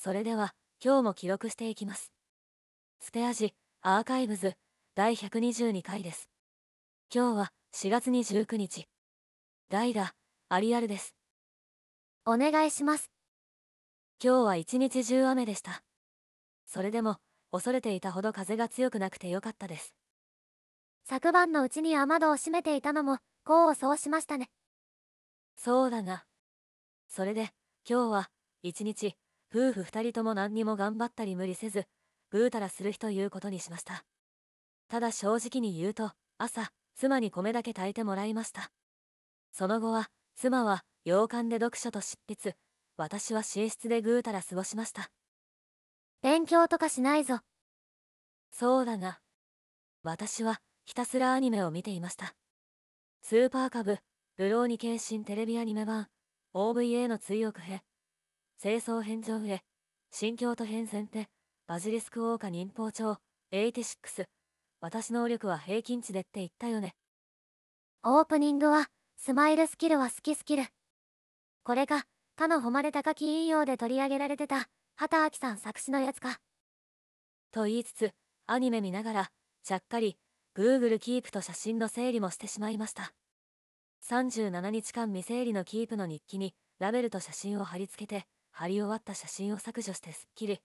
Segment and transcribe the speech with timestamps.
[0.00, 2.12] それでは今日も記録していきます。
[3.00, 3.52] ステアジ
[3.82, 4.54] アーカイブズ
[4.94, 6.30] 第122回です。
[7.12, 8.86] 今日は4月29日。
[9.68, 10.14] 代打
[10.50, 11.16] アリアルです。
[12.24, 13.10] お願いします。
[14.22, 15.82] 今日は一日中雨でした。
[16.64, 17.16] それでも
[17.50, 19.94] 恐れていたほど風が強くなくてよかったです。
[21.02, 24.48] 昨晩のうちに雨戸を閉めていたのも功を奏しましたね。
[25.56, 26.24] そうだな。
[27.08, 27.50] それで
[27.84, 28.30] 今日は
[28.62, 29.16] 一日
[29.54, 31.84] 夫婦二人とも何にも頑張ったり無理せず
[32.30, 34.04] ぐうたらする日ということにしました。
[34.88, 38.70] ただ正直に言うと朝妻に米だけ炊いてもらいました。
[39.52, 42.56] その後は妻は洋館で読書と執筆。
[42.96, 45.08] 私は寝室でぐうたら過ごしました。
[46.20, 47.38] 勉強とかしないぞ。
[48.50, 49.20] そうだな。
[50.02, 52.34] 私はひたすらアニメを見ていました。
[53.22, 53.98] スーパーカブ
[54.36, 56.08] ルローニケンシンテレビアニメ版
[56.54, 57.80] OVA の追憶編
[58.60, 59.60] 清掃返上へ。
[60.10, 61.28] 新京都編先手
[61.68, 63.18] バジリスク王家忍法帳
[63.52, 64.24] 86
[64.80, 66.96] 私能力は平均値でって言ったよね。
[68.02, 70.64] オープニングはスマイルスキルは好きスキル。
[71.62, 72.02] これが
[72.36, 76.40] 他の誉れ高き引用で取り上げられてた畑明さん作詞のやつか。
[77.52, 78.10] と言いつつ
[78.48, 79.30] アニメ見ながら
[79.62, 80.16] ちゃっかり
[80.56, 83.12] Google キープと写真の整理もしてしまいました。
[84.08, 88.26] 37日間未整理のキープの日記にラベルと写真を貼り付けて
[88.58, 90.60] 貼り終わった写真を削除してすっきり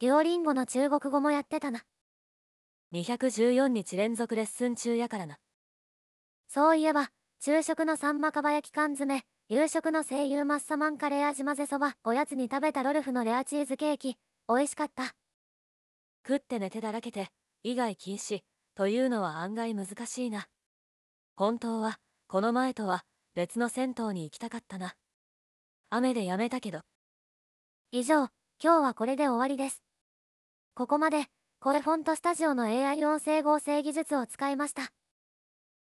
[0.00, 1.80] デュオリンゴの中国語もやってたな。
[2.92, 5.38] 214日連続レッスン中やからな。
[6.46, 7.08] そういえば
[7.40, 15.14] 昼食のサンマかば焼き缶詰夕食の声優マッサマンカレー味混ぜそばおやつに食べたロルフのレアチーズケーキ美味しかった。
[16.28, 17.28] 食って寝てだらけて
[17.62, 18.42] 以外禁止
[18.74, 20.48] というのは案外難しいな。
[21.34, 24.96] 本当はこの前とは別の銭湯に行きたかったな
[25.96, 26.80] 雨でやめたけど。
[27.92, 28.28] 以上
[28.62, 29.80] 今日はこれで終わりです。
[30.74, 31.26] ここまで
[31.60, 34.88] コレフォントスタジオの AI 音声合成技術を使いました。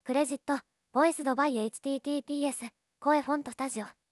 [0.03, 0.60] クレジット
[0.92, 4.02] ボイスドバイ HTTPS 声フォントスタジオ。